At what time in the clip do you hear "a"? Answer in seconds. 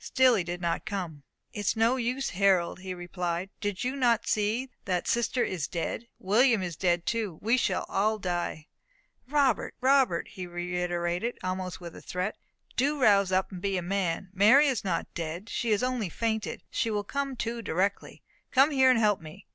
11.94-12.02, 13.76-13.80